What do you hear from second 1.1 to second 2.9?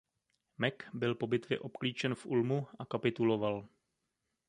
po bitvě obklíčen v Ulmu a